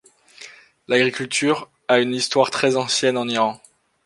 [0.87, 3.61] L'agriculture a une histoire très ancienne en Iran.